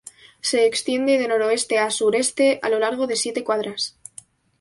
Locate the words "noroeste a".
1.27-1.87